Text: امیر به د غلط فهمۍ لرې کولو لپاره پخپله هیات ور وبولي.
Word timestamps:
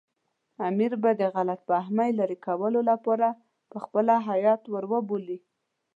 امیر 0.67 0.91
به 1.01 1.11
د 1.21 1.23
غلط 1.35 1.59
فهمۍ 1.69 2.09
لرې 2.19 2.37
کولو 2.45 2.79
لپاره 2.91 3.27
پخپله 3.71 4.15
هیات 4.29 4.61
ور 4.73 4.85
وبولي. 4.91 5.37